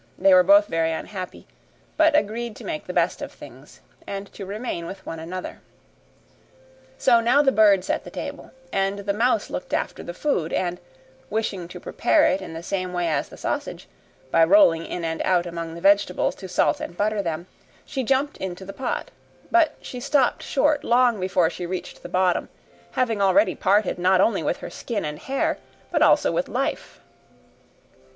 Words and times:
They 0.17 0.33
were 0.33 0.41
both 0.41 0.65
very 0.65 0.91
unhappy, 0.91 1.45
but 1.95 2.15
agreed 2.17 2.55
to 2.55 2.63
make 2.63 2.87
the 2.87 2.91
best 2.91 3.21
of 3.21 3.31
things 3.31 3.81
and 4.07 4.33
to 4.33 4.47
remain 4.47 4.87
with 4.87 5.05
one 5.05 5.19
another. 5.19 5.61
So 6.97 7.19
now 7.19 7.43
the 7.43 7.51
bird 7.51 7.83
set 7.83 8.03
the 8.03 8.09
table, 8.09 8.49
and 8.73 8.97
the 8.97 9.13
mouse 9.13 9.51
looked 9.51 9.75
after 9.75 10.01
the 10.01 10.15
food 10.15 10.53
and, 10.53 10.79
wishing 11.29 11.67
to 11.67 11.79
prepare 11.79 12.25
it 12.25 12.41
in 12.41 12.53
the 12.53 12.63
same 12.63 12.93
way 12.93 13.09
as 13.09 13.29
the 13.29 13.37
sausage, 13.37 13.87
by 14.31 14.43
rolling 14.43 14.87
in 14.87 15.05
and 15.05 15.21
out 15.21 15.45
among 15.45 15.75
the 15.75 15.81
vegetables 15.81 16.33
to 16.37 16.47
salt 16.47 16.79
and 16.79 16.97
butter 16.97 17.21
them, 17.21 17.45
she 17.85 18.03
jumped 18.03 18.37
into 18.37 18.65
the 18.65 18.73
pot; 18.73 19.11
but 19.51 19.75
she 19.81 19.99
stopped 19.99 20.41
short 20.41 20.83
long 20.83 21.19
before 21.19 21.47
she 21.51 21.67
reached 21.67 22.01
the 22.01 22.09
bottom, 22.09 22.49
having 22.93 23.21
already 23.21 23.53
parted 23.53 23.99
not 23.99 24.19
only 24.19 24.41
with 24.41 24.57
her 24.57 24.69
skin 24.71 25.05
and 25.05 25.19
hair, 25.19 25.59
but 25.91 26.01
also 26.01 26.31
with 26.31 26.49
life. 26.49 27.01